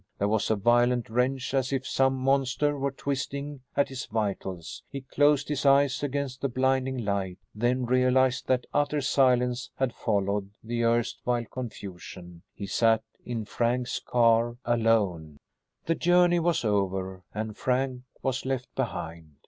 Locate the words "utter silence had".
8.73-9.93